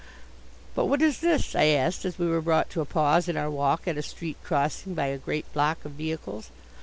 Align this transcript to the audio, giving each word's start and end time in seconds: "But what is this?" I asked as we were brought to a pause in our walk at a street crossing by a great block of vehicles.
"But 0.73 0.85
what 0.87 0.99
is 1.03 1.19
this?" 1.19 1.53
I 1.53 1.65
asked 1.65 2.05
as 2.05 2.17
we 2.17 2.25
were 2.27 2.41
brought 2.41 2.71
to 2.71 2.81
a 2.81 2.85
pause 2.85 3.27
in 3.29 3.37
our 3.37 3.51
walk 3.51 3.87
at 3.87 3.99
a 3.99 4.01
street 4.01 4.37
crossing 4.43 4.95
by 4.95 5.05
a 5.13 5.17
great 5.19 5.53
block 5.53 5.85
of 5.85 5.91
vehicles. 5.91 6.49